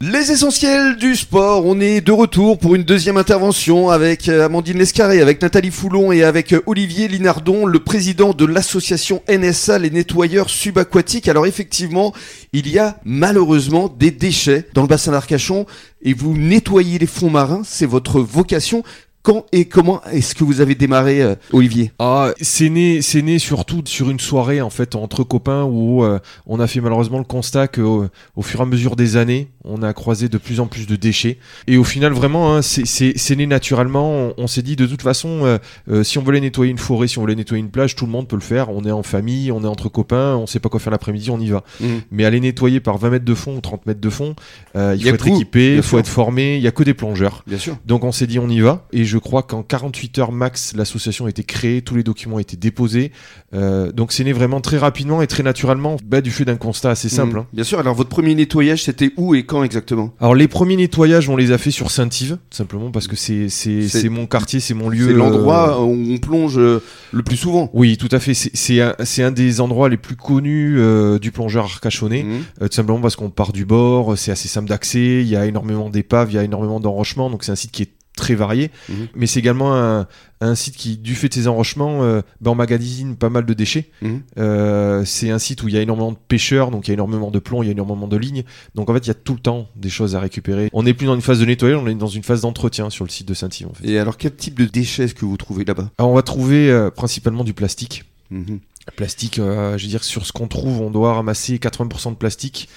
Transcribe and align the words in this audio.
Les 0.00 0.30
essentiels 0.30 0.94
du 0.94 1.16
sport, 1.16 1.66
on 1.66 1.80
est 1.80 2.00
de 2.00 2.12
retour 2.12 2.56
pour 2.56 2.76
une 2.76 2.84
deuxième 2.84 3.16
intervention 3.16 3.90
avec 3.90 4.28
euh, 4.28 4.46
Amandine 4.46 4.78
Lescarré, 4.78 5.20
avec 5.20 5.42
Nathalie 5.42 5.72
Foulon 5.72 6.12
et 6.12 6.22
avec 6.22 6.52
euh, 6.52 6.62
Olivier 6.66 7.08
Linardon, 7.08 7.66
le 7.66 7.80
président 7.80 8.32
de 8.32 8.44
l'association 8.44 9.24
NSA, 9.28 9.80
les 9.80 9.90
nettoyeurs 9.90 10.50
subaquatiques. 10.50 11.26
Alors 11.26 11.46
effectivement, 11.46 12.14
il 12.52 12.68
y 12.68 12.78
a 12.78 13.00
malheureusement 13.04 13.88
des 13.88 14.12
déchets 14.12 14.68
dans 14.72 14.82
le 14.82 14.88
bassin 14.88 15.10
d'Arcachon 15.10 15.66
et 16.02 16.14
vous 16.14 16.38
nettoyez 16.38 17.00
les 17.00 17.06
fonds 17.06 17.30
marins, 17.30 17.62
c'est 17.64 17.84
votre 17.84 18.20
vocation. 18.20 18.84
Quand 19.22 19.44
et 19.52 19.66
comment 19.66 20.00
est-ce 20.12 20.34
que 20.34 20.44
vous 20.44 20.60
avez 20.60 20.74
démarré, 20.74 21.20
euh, 21.22 21.34
Olivier? 21.52 21.92
Ah, 21.98 22.30
c'est 22.40 22.70
né, 22.70 23.02
c'est 23.02 23.20
né 23.20 23.38
surtout 23.38 23.82
sur 23.84 24.08
une 24.10 24.20
soirée 24.20 24.60
en 24.62 24.70
fait 24.70 24.94
entre 24.94 25.22
copains 25.24 25.64
où 25.64 26.02
euh, 26.04 26.18
on 26.46 26.60
a 26.60 26.66
fait 26.66 26.80
malheureusement 26.80 27.18
le 27.18 27.24
constat 27.24 27.68
que 27.68 27.80
au, 27.82 28.06
au 28.36 28.42
fur 28.42 28.60
et 28.60 28.62
à 28.62 28.66
mesure 28.66 28.96
des 28.96 29.16
années, 29.16 29.48
on 29.64 29.82
a 29.82 29.92
croisé 29.92 30.28
de 30.28 30.38
plus 30.38 30.60
en 30.60 30.66
plus 30.66 30.86
de 30.86 30.96
déchets. 30.96 31.38
Et 31.66 31.76
au 31.76 31.84
final, 31.84 32.12
vraiment, 32.12 32.54
hein, 32.56 32.62
c'est- 32.62 33.36
né 33.36 33.46
naturellement. 33.46 34.10
On, 34.10 34.34
on 34.38 34.46
s'est 34.46 34.62
dit 34.62 34.76
de 34.76 34.86
toute 34.86 35.02
façon, 35.02 35.58
euh, 35.90 36.02
si 36.04 36.16
on 36.18 36.22
voulait 36.22 36.40
nettoyer 36.40 36.70
une 36.70 36.78
forêt, 36.78 37.06
si 37.08 37.18
on 37.18 37.20
voulait 37.22 37.34
nettoyer 37.34 37.62
une 37.62 37.70
plage, 37.70 37.96
tout 37.96 38.06
le 38.06 38.12
monde 38.12 38.28
peut 38.28 38.36
le 38.36 38.40
faire. 38.42 38.70
On 38.70 38.84
est 38.84 38.90
en 38.90 39.02
famille, 39.02 39.52
on 39.52 39.62
est 39.62 39.66
entre 39.68 39.88
copains, 39.90 40.36
on 40.36 40.46
sait 40.46 40.60
pas 40.60 40.68
quoi 40.70 40.80
faire 40.80 40.90
l'après-midi, 40.92 41.30
on 41.30 41.40
y 41.40 41.48
va. 41.50 41.64
Mais 42.10 42.24
aller 42.24 42.40
nettoyer 42.40 42.80
par 42.80 42.96
20 42.98 43.10
mètres 43.10 43.24
de 43.26 43.34
fond 43.34 43.56
ou 43.56 43.60
30 43.60 43.84
mètres 43.86 44.00
de 44.00 44.10
fond, 44.10 44.34
il 44.74 44.94
Y 44.96 45.08
faut 45.08 45.14
être 45.14 45.26
équipé, 45.26 45.74
il 45.76 45.82
faut 45.82 45.88
sûr. 45.90 45.98
être 45.98 46.08
formé. 46.08 46.56
Il 46.56 46.62
y 46.62 46.66
a 46.68 46.70
que 46.72 46.82
des 46.84 46.94
plongeurs. 46.94 47.42
Bien 47.46 47.58
sûr. 47.58 47.76
Donc 47.84 48.04
on 48.04 48.12
s'est 48.12 48.26
dit 48.26 48.38
on 48.38 48.48
y 48.48 48.60
va 48.60 48.86
et 48.92 49.04
je 49.04 49.17
crois 49.18 49.42
qu'en 49.42 49.62
48 49.62 50.18
heures 50.18 50.32
max 50.32 50.74
l'association 50.74 51.26
a 51.26 51.30
été 51.30 51.42
créée, 51.44 51.82
tous 51.82 51.94
les 51.94 52.02
documents 52.02 52.36
ont 52.36 52.40
été 52.40 52.56
déposés. 52.56 53.12
Euh, 53.54 53.92
donc 53.92 54.12
c'est 54.12 54.24
né 54.24 54.32
vraiment 54.32 54.60
très 54.60 54.78
rapidement 54.78 55.22
et 55.22 55.26
très 55.26 55.42
naturellement 55.42 55.96
bah, 56.04 56.20
du 56.20 56.30
fait 56.30 56.44
d'un 56.44 56.56
constat 56.56 56.90
assez 56.90 57.08
simple. 57.08 57.36
Mm. 57.36 57.38
hein. 57.40 57.46
Bien 57.52 57.64
sûr. 57.64 57.78
Alors 57.78 57.94
votre 57.94 58.10
premier 58.10 58.34
nettoyage, 58.34 58.84
c'était 58.84 59.10
où 59.16 59.34
et 59.34 59.44
quand 59.44 59.62
exactement? 59.64 60.12
Alors 60.20 60.34
les 60.34 60.48
premiers 60.48 60.76
nettoyages 60.76 61.28
on 61.28 61.36
les 61.36 61.52
a 61.52 61.58
fait 61.58 61.70
sur 61.70 61.90
Saint-Yves 61.90 62.38
simplement 62.50 62.90
parce 62.90 63.06
que 63.08 63.16
c'est 63.16 63.48
c'est 63.48 63.82
C'est- 63.88 64.00
c'est 64.02 64.08
mon 64.08 64.26
quartier, 64.26 64.60
c'est 64.60 64.74
mon 64.74 64.88
lieu. 64.88 65.06
C'est 65.06 65.12
euh, 65.12 65.16
l'endroit 65.16 65.82
où 65.82 65.90
on 65.92 66.18
plonge 66.18 66.58
euh, 66.58 66.82
le 67.12 67.22
plus 67.22 67.36
souvent. 67.36 67.70
Oui, 67.72 67.96
tout 67.96 68.08
à 68.12 68.18
fait. 68.20 68.34
C'est- 68.34 68.50
C'est 68.54 68.80
un, 68.80 68.94
c'est 69.04 69.22
un 69.22 69.30
des 69.30 69.60
endroits 69.60 69.88
les 69.88 69.96
plus 69.96 70.16
connus 70.16 70.76
euh, 70.78 71.18
du 71.18 71.32
plongeur 71.32 71.64
arcachonnais. 71.64 72.24
Euh, 72.62 72.68
tout 72.68 72.74
simplement 72.74 73.00
parce 73.00 73.16
qu'on 73.16 73.30
part 73.30 73.52
du 73.52 73.64
bord, 73.64 74.16
c'est 74.18 74.30
assez 74.32 74.48
simple 74.48 74.68
d'accès, 74.68 75.20
il 75.22 75.28
y 75.28 75.36
a 75.36 75.46
énormément 75.46 75.88
d'épaves, 75.90 76.30
il 76.30 76.34
y 76.34 76.38
a 76.38 76.42
énormément 76.44 76.80
d'enrochements, 76.80 77.30
donc 77.30 77.44
c'est 77.44 77.52
un 77.52 77.56
site 77.56 77.70
qui 77.70 77.82
est 77.82 77.90
très 78.18 78.34
varié. 78.34 78.70
Mhm. 78.88 79.08
Mais 79.14 79.26
c'est 79.26 79.40
également 79.40 79.74
un, 79.74 80.06
un 80.40 80.54
site 80.54 80.76
qui, 80.76 80.96
du 80.96 81.14
fait 81.14 81.28
de 81.28 81.34
ses 81.34 81.48
enrochements, 81.48 82.02
euh, 82.02 82.20
ben, 82.40 82.52
emmagasine 82.52 83.16
pas 83.16 83.30
mal 83.30 83.44
de 83.46 83.54
déchets. 83.54 83.90
Mhm. 84.02 84.22
Euh, 84.38 85.04
c'est 85.04 85.30
un 85.30 85.38
site 85.38 85.62
où 85.62 85.68
il 85.68 85.74
y 85.74 85.78
a 85.78 85.80
énormément 85.80 86.12
de 86.12 86.18
pêcheurs, 86.28 86.70
donc 86.70 86.86
il 86.86 86.90
y 86.90 86.92
a 86.92 86.94
énormément 86.94 87.30
de 87.30 87.38
plomb, 87.38 87.62
il 87.62 87.66
y 87.66 87.68
a 87.68 87.72
énormément 87.72 88.08
de 88.08 88.16
lignes. 88.16 88.44
Donc 88.74 88.90
en 88.90 88.94
fait, 88.94 89.00
il 89.00 89.08
y 89.08 89.10
a 89.10 89.14
tout 89.14 89.34
le 89.34 89.40
temps 89.40 89.68
des 89.76 89.90
choses 89.90 90.14
à 90.14 90.20
récupérer. 90.20 90.68
On 90.72 90.82
n'est 90.82 90.94
plus 90.94 91.06
dans 91.06 91.14
une 91.14 91.22
phase 91.22 91.40
de 91.40 91.44
nettoyage, 91.44 91.80
on 91.82 91.86
est 91.88 91.94
dans 91.94 92.06
une 92.06 92.22
phase 92.22 92.42
d'entretien 92.42 92.90
sur 92.90 93.04
le 93.04 93.10
site 93.10 93.28
de 93.28 93.34
Saint-Yves. 93.34 93.68
En 93.68 93.74
fait. 93.74 93.88
Et 93.88 93.98
alors, 93.98 94.16
quel 94.16 94.34
type 94.34 94.58
de 94.58 94.64
déchets 94.64 95.04
est-ce 95.04 95.14
que 95.14 95.24
vous 95.24 95.36
trouvez 95.36 95.64
là-bas? 95.64 95.90
On 95.98 96.14
va 96.14 96.22
trouver 96.22 96.70
euh, 96.70 96.90
principalement 96.90 97.44
du 97.44 97.54
plastique. 97.54 98.04
Mhm. 98.30 98.60
Plastique, 98.96 99.38
euh, 99.38 99.76
je 99.76 99.84
veux 99.84 99.90
dire, 99.90 100.04
sur 100.04 100.26
ce 100.26 100.32
qu'on 100.32 100.48
trouve, 100.48 100.80
on 100.80 100.90
doit 100.90 101.14
ramasser 101.14 101.58
80% 101.58 102.10
de 102.10 102.16
plastique. 102.16 102.68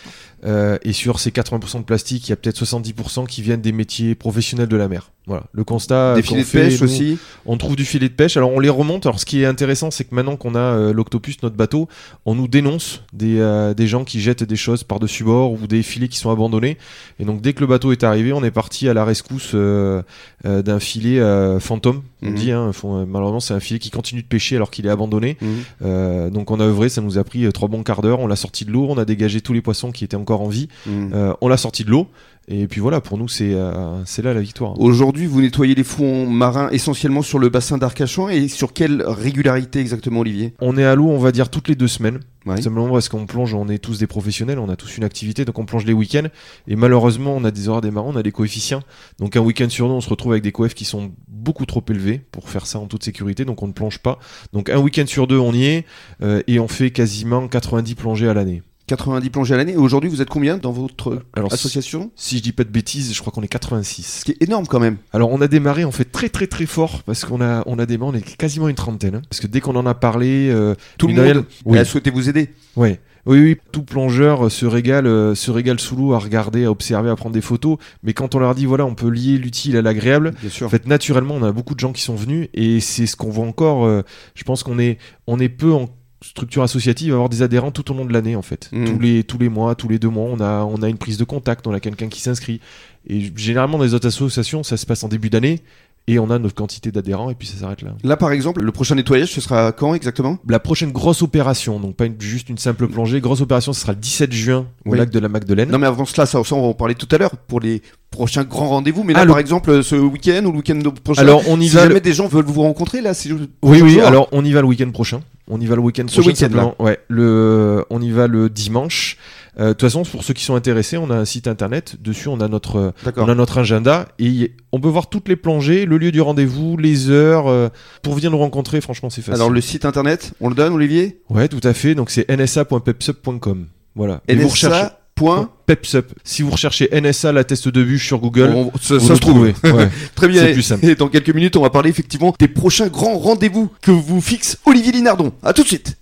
Euh, 0.43 0.77
et 0.83 0.91
sur 0.93 1.19
ces 1.19 1.29
80% 1.29 1.79
de 1.79 1.83
plastique, 1.83 2.27
il 2.27 2.31
y 2.31 2.33
a 2.33 2.35
peut-être 2.35 2.63
70% 2.63 3.27
qui 3.27 3.41
viennent 3.43 3.61
des 3.61 3.71
métiers 3.71 4.15
professionnels 4.15 4.67
de 4.67 4.75
la 4.77 4.87
mer. 4.87 5.11
Voilà. 5.27 5.43
Le 5.53 5.63
constat. 5.63 6.15
Des 6.15 6.23
filets 6.23 6.39
de 6.41 6.45
fait, 6.47 6.61
pêche 6.69 6.79
nous, 6.81 6.85
aussi 6.87 7.17
On 7.45 7.55
trouve 7.55 7.75
du 7.75 7.85
filet 7.85 8.09
de 8.09 8.13
pêche. 8.13 8.37
Alors 8.37 8.51
on 8.51 8.59
les 8.59 8.69
remonte. 8.69 9.05
Alors 9.05 9.19
ce 9.19 9.25
qui 9.25 9.43
est 9.43 9.45
intéressant, 9.45 9.91
c'est 9.91 10.03
que 10.03 10.15
maintenant 10.15 10.35
qu'on 10.37 10.55
a 10.55 10.59
euh, 10.59 10.93
l'Octopus, 10.93 11.43
notre 11.43 11.55
bateau, 11.55 11.87
on 12.25 12.33
nous 12.33 12.47
dénonce 12.47 13.03
des, 13.13 13.39
euh, 13.39 13.75
des 13.75 13.85
gens 13.85 14.03
qui 14.03 14.19
jettent 14.19 14.43
des 14.43 14.55
choses 14.55 14.83
par-dessus 14.83 15.23
bord 15.23 15.51
ou 15.53 15.67
des 15.67 15.83
filets 15.83 16.07
qui 16.07 16.17
sont 16.17 16.31
abandonnés. 16.31 16.79
Et 17.19 17.25
donc 17.25 17.39
dès 17.41 17.53
que 17.53 17.59
le 17.61 17.67
bateau 17.67 17.91
est 17.91 18.03
arrivé, 18.03 18.33
on 18.33 18.43
est 18.43 18.49
parti 18.51 18.89
à 18.89 18.95
la 18.95 19.05
rescousse 19.05 19.53
d'un 19.53 20.79
filet 20.79 21.19
fantôme. 21.59 22.01
On 22.23 22.29
Mhm. 22.29 22.35
dit, 22.35 22.51
hein, 22.51 22.71
faut- 22.71 23.05
malheureusement, 23.05 23.39
c'est 23.39 23.53
un 23.53 23.59
filet 23.59 23.79
qui 23.79 23.89
continue 23.89 24.21
de 24.21 24.27
pêcher 24.27 24.55
alors 24.55 24.69
qu'il 24.71 24.85
est 24.85 24.89
abandonné. 24.89 25.37
Mhm. 25.41 26.29
Donc 26.31 26.49
on 26.51 26.59
a 26.59 26.63
œuvré, 26.63 26.89
ça 26.89 27.01
nous 27.01 27.19
a 27.19 27.23
pris 27.23 27.47
trois 27.53 27.67
bons 27.69 27.83
quarts 27.83 28.01
d'heure. 28.01 28.19
On 28.19 28.27
l'a 28.27 28.35
sorti 28.35 28.65
de 28.65 28.71
l'eau, 28.71 28.87
on 28.89 28.97
a 28.97 29.05
dégagé 29.05 29.41
tous 29.41 29.53
les 29.53 29.61
poissons 29.61 29.91
qui 29.91 30.03
étaient 30.03 30.15
encore 30.17 30.30
en 30.39 30.47
vie. 30.47 30.69
Mhm. 30.85 31.11
Euh, 31.13 31.33
on 31.41 31.49
l'a 31.49 31.57
sorti 31.57 31.83
de 31.83 31.89
l'eau. 31.89 32.07
Et 32.47 32.67
puis 32.67 32.81
voilà, 32.81 33.01
pour 33.01 33.17
nous, 33.17 33.27
c'est 33.27 33.53
euh, 33.53 34.03
c'est 34.05 34.23
là 34.23 34.33
la 34.33 34.41
victoire. 34.41 34.79
Aujourd'hui, 34.79 35.27
vous 35.27 35.41
nettoyez 35.41 35.75
les 35.75 35.83
fonds 35.83 36.27
marins 36.27 36.69
essentiellement 36.71 37.21
sur 37.21 37.37
le 37.37 37.49
bassin 37.49 37.77
d'Arcachon 37.77 38.29
et 38.29 38.47
sur 38.47 38.73
quelle 38.73 39.03
régularité 39.05 39.79
exactement, 39.79 40.21
Olivier? 40.21 40.53
On 40.59 40.75
est 40.75 40.83
à 40.83 40.95
l'eau, 40.95 41.07
on 41.09 41.19
va 41.19 41.31
dire, 41.31 41.49
toutes 41.49 41.67
les 41.67 41.75
deux 41.75 41.87
semaines. 41.87 42.19
Ouais. 42.47 42.59
Simplement 42.59 42.89
parce 42.89 43.09
qu'on 43.09 43.27
plonge, 43.27 43.53
on 43.53 43.69
est 43.69 43.77
tous 43.77 43.99
des 43.99 44.07
professionnels, 44.07 44.57
on 44.57 44.69
a 44.69 44.75
tous 44.75 44.97
une 44.97 45.03
activité, 45.03 45.45
donc 45.45 45.59
on 45.59 45.65
plonge 45.65 45.85
les 45.85 45.93
week-ends. 45.93 46.27
Et 46.67 46.75
malheureusement, 46.75 47.35
on 47.35 47.43
a 47.43 47.51
des 47.51 47.69
horaires 47.69 47.81
démarrants, 47.81 48.09
on 48.09 48.15
a 48.15 48.23
des 48.23 48.31
coefficients. 48.31 48.81
Donc 49.19 49.35
un 49.35 49.41
week-end 49.41 49.69
sur 49.69 49.87
deux, 49.87 49.93
on 49.93 50.01
se 50.01 50.09
retrouve 50.09 50.31
avec 50.31 50.43
des 50.43 50.51
coefs 50.51 50.73
qui 50.73 50.85
sont 50.85 51.11
beaucoup 51.27 51.67
trop 51.67 51.83
élevés 51.89 52.21
pour 52.31 52.49
faire 52.49 52.65
ça 52.65 52.79
en 52.79 52.87
toute 52.87 53.03
sécurité, 53.03 53.45
donc 53.45 53.61
on 53.61 53.67
ne 53.67 53.73
plonge 53.73 53.99
pas. 53.99 54.17
Donc 54.51 54.69
un 54.69 54.79
week-end 54.79 55.05
sur 55.05 55.27
deux, 55.27 55.37
on 55.37 55.53
y 55.53 55.65
est, 55.65 55.85
euh, 56.23 56.41
et 56.47 56.59
on 56.59 56.67
fait 56.67 56.89
quasiment 56.89 57.47
90 57.47 57.93
plongées 57.95 58.27
à 58.27 58.33
l'année. 58.33 58.63
90 58.91 59.29
plongées 59.29 59.53
à 59.53 59.57
l'année. 59.57 59.73
Et 59.73 59.77
aujourd'hui, 59.77 60.09
vous 60.09 60.21
êtes 60.21 60.29
combien 60.29 60.57
dans 60.57 60.71
votre 60.71 61.23
Alors, 61.33 61.51
association 61.53 62.11
si 62.15 62.37
je 62.37 62.43
dis 62.43 62.51
pas 62.51 62.63
de 62.63 62.69
bêtises, 62.69 63.13
je 63.13 63.19
crois 63.19 63.31
qu'on 63.31 63.41
est 63.43 63.47
86. 63.47 64.19
Ce 64.19 64.25
qui 64.25 64.31
est 64.31 64.41
énorme 64.43 64.67
quand 64.67 64.79
même. 64.79 64.97
Alors 65.13 65.31
on 65.31 65.41
a 65.41 65.47
démarré 65.47 65.83
en 65.85 65.91
fait 65.91 66.05
très 66.11 66.29
très 66.29 66.47
très 66.47 66.65
fort 66.65 67.03
parce 67.03 67.23
qu'on 67.25 67.41
a 67.41 67.63
on 67.65 67.79
a 67.79 67.85
démarré, 67.85 68.11
on 68.11 68.17
est 68.19 68.37
quasiment 68.37 68.67
une 68.67 68.75
trentaine. 68.75 69.15
hein. 69.15 69.21
Parce 69.29 69.39
que 69.39 69.47
dès 69.47 69.61
qu'on 69.61 69.75
en 69.75 69.85
a 69.85 69.93
parlé, 69.93 70.49
euh, 70.51 70.75
Tout 70.97 71.07
le 71.07 71.13
monde 71.13 71.45
oui, 71.65 71.77
a 71.77 71.85
souhaité 71.85 72.09
vous 72.11 72.29
aider. 72.29 72.49
ouais. 72.75 72.99
Oui, 73.27 73.39
oui, 73.39 73.57
tout 73.71 73.83
plongeur 73.83 74.47
euh, 74.47 74.49
se 74.49 74.65
régale, 74.65 75.05
euh, 75.05 75.35
se 75.35 75.51
régale 75.51 75.79
sous 75.79 75.95
l'eau 75.95 76.13
à 76.13 76.17
regarder, 76.17 76.65
à 76.65 76.71
observer, 76.71 77.11
à 77.11 77.15
prendre 77.15 77.35
des 77.35 77.41
photos. 77.41 77.77
Mais 78.01 78.13
quand 78.13 78.33
on 78.33 78.39
leur 78.39 78.55
dit, 78.55 78.65
voilà, 78.65 78.83
on 78.83 78.95
peut 78.95 79.09
lier 79.09 79.37
l'utile 79.37 79.77
à 79.77 79.83
l'agréable, 79.83 80.31
en 80.63 80.69
fait, 80.69 80.87
naturellement, 80.87 81.35
on 81.35 81.43
a 81.43 81.51
beaucoup 81.51 81.75
de 81.75 81.79
gens 81.79 81.93
qui 81.93 82.01
sont 82.01 82.15
venus 82.15 82.49
et 82.55 82.79
c'est 82.79 83.05
ce 83.05 83.15
qu'on 83.15 83.29
voit 83.29 83.45
encore. 83.45 83.85
euh, 83.85 84.01
je 84.33 84.43
pense 84.43 84.63
qu'on 84.63 84.79
est, 84.79 84.97
on 85.27 85.39
est 85.39 85.49
peu 85.49 85.71
en 85.71 85.87
structure 86.23 86.63
associative 86.63 87.13
avoir 87.13 87.29
des 87.29 87.41
adhérents 87.41 87.71
tout 87.71 87.91
au 87.91 87.95
long 87.95 88.05
de 88.05 88.13
l'année, 88.13 88.35
en 88.35 88.41
fait. 88.41 88.69
Mhm. 88.71 88.85
Tous, 88.85 88.99
les, 88.99 89.23
tous 89.23 89.37
les 89.39 89.49
mois, 89.49 89.75
tous 89.75 89.87
les 89.89 89.99
deux 89.99 90.09
mois, 90.09 90.29
on 90.31 90.39
a, 90.39 90.63
on 90.63 90.81
a 90.83 90.89
une 90.89 90.97
prise 90.97 91.17
de 91.17 91.23
contact, 91.23 91.65
on 91.67 91.73
a 91.73 91.79
quelqu'un 91.79 92.07
qui 92.09 92.21
s'inscrit. 92.21 92.59
Et 93.07 93.31
généralement, 93.35 93.77
dans 93.77 93.83
les 93.83 93.93
autres 93.93 94.07
associations, 94.07 94.63
ça 94.63 94.77
se 94.77 94.85
passe 94.85 95.03
en 95.03 95.07
début 95.07 95.29
d'année 95.29 95.59
et 96.07 96.17
on 96.17 96.31
a 96.31 96.39
notre 96.39 96.55
quantité 96.55 96.91
d'adhérents 96.91 97.29
et 97.29 97.35
puis 97.35 97.47
ça 97.47 97.57
s'arrête 97.57 97.83
là. 97.83 97.91
Là, 98.03 98.17
par 98.17 98.31
exemple, 98.31 98.61
le 98.63 98.71
prochain 98.71 98.95
nettoyage, 98.95 99.29
ce 99.31 99.39
sera 99.41 99.71
quand 99.71 99.93
exactement? 99.93 100.37
La 100.47 100.59
prochaine 100.59 100.91
grosse 100.91 101.21
opération, 101.21 101.79
donc 101.79 101.95
pas 101.95 102.05
une- 102.07 102.19
juste 102.19 102.49
une 102.49 102.57
simple 102.57 102.87
plongée, 102.87 103.21
grosse 103.21 103.41
opération, 103.41 103.71
ce 103.71 103.81
sera 103.81 103.93
le 103.93 103.99
17 103.99 104.31
juin 104.33 104.65
au 104.85 104.91
Oui. 104.91 104.97
lac 104.97 105.11
de 105.11 105.19
la 105.19 105.29
Magdeleine. 105.29 105.69
Non, 105.69 105.77
mais 105.77 105.85
avant 105.87 106.05
cela, 106.05 106.25
ça, 106.25 106.43
ça, 106.43 106.55
on 106.55 106.61
va 106.61 106.67
en 106.67 106.73
parler 106.73 106.95
tout 106.95 107.07
à 107.11 107.17
l'heure 107.19 107.35
pour 107.37 107.59
les 107.59 107.83
prochains 108.09 108.43
grands 108.43 108.69
rendez-vous. 108.69 109.03
Mais 109.03 109.13
là, 109.13 109.25
par 109.27 109.37
exemple, 109.39 109.83
ce 109.83 109.95
week-end 109.95 110.43
ou 110.45 110.51
le 110.51 110.57
week-end 110.57 110.79
prochain, 111.03 111.21
Alors 111.21 111.43
on 111.47 111.59
y 111.61 111.67
si 111.69 111.75
va. 111.75 111.83
jamais 111.83 111.95
le- 111.95 112.01
des 112.01 112.13
gens 112.13 112.27
veulent 112.27 112.45
vous 112.45 112.61
rencontrer, 112.63 113.01
là, 113.01 113.13
c'est 113.13 113.31
Oui, 113.61 113.81
oui. 113.81 113.99
Alors 114.01 114.27
on 114.31 114.43
y 114.43 114.51
va 114.51 114.61
le 114.61 114.67
week-end 114.67 114.89
prochain. 114.91 115.21
On 115.53 115.59
y 115.59 115.65
va 115.65 115.75
le 115.75 115.81
week-end 115.81 116.05
Ce 116.07 116.21
week-end. 116.21 116.73
Ouais. 116.79 116.97
Le, 117.09 117.83
on 117.89 118.01
y 118.01 118.09
va 118.11 118.27
le 118.27 118.49
dimanche. 118.49 119.17
Euh, 119.59 119.67
De 119.67 119.73
toute 119.73 119.81
façon, 119.81 120.03
pour 120.03 120.23
ceux 120.23 120.33
qui 120.33 120.45
sont 120.45 120.55
intéressés, 120.55 120.95
on 120.95 121.09
a 121.09 121.15
un 121.15 121.25
site 121.25 121.45
internet. 121.47 121.97
Dessus, 122.01 122.29
on 122.29 122.39
a 122.39 122.47
notre, 122.47 122.93
D'accord. 123.03 123.27
on 123.27 123.29
a 123.29 123.35
notre 123.35 123.57
agenda 123.57 124.07
et 124.17 124.53
on 124.71 124.79
peut 124.79 124.87
voir 124.87 125.09
toutes 125.09 125.27
les 125.27 125.35
plongées, 125.35 125.85
le 125.85 125.97
lieu 125.97 126.13
du 126.13 126.21
rendez-vous, 126.21 126.77
les 126.77 127.09
heures. 127.09 127.47
euh, 127.49 127.67
pour 128.01 128.13
venir 128.13 128.31
nous 128.31 128.37
rencontrer, 128.37 128.79
franchement, 128.79 129.09
c'est 129.09 129.21
facile. 129.21 129.33
Alors, 129.35 129.49
le 129.49 129.59
site 129.59 129.83
internet, 129.83 130.31
on 130.39 130.47
le 130.47 130.55
donne, 130.55 130.71
Olivier? 130.71 131.19
Ouais, 131.29 131.49
tout 131.49 131.59
à 131.65 131.73
fait. 131.73 131.95
Donc 131.95 132.11
c'est 132.11 132.29
nsa.pepsup.com. 132.29 133.65
Voilà. 133.95 134.21
Et 134.29 134.35
vous 134.35 134.47
recherchez. 134.47 134.87
Point. 135.25 135.49
Pepsup. 135.67 136.07
Si 136.23 136.41
vous 136.41 136.49
recherchez 136.51 136.89
NSA 136.91 137.31
la 137.31 137.43
teste 137.43 137.69
de 137.69 137.83
bûche 137.83 138.05
sur 138.07 138.19
Google, 138.19 138.51
On- 138.55 138.71
ça, 138.81 138.95
vous 138.95 138.99
ça 138.99 139.09
le 139.09 139.15
se 139.15 139.21
trouve. 139.21 139.39
Ouais. 139.63 139.89
Très 140.15 140.27
bien. 140.27 140.41
C'est 140.41 140.53
plus 140.53 140.61
simple. 140.63 140.85
Et 140.85 140.95
dans 140.95 141.07
quelques 141.07 141.33
minutes, 141.33 141.55
on 141.55 141.61
va 141.61 141.69
parler 141.69 141.89
effectivement 141.89 142.33
des 142.39 142.47
prochains 142.47 142.87
grands 142.87 143.17
rendez-vous 143.17 143.69
que 143.81 143.91
vous 143.91 144.19
fixe 144.21 144.57
Olivier 144.65 144.91
Linardon. 144.91 145.31
À 145.43 145.53
tout 145.53 145.63
de 145.63 145.67
suite. 145.67 145.95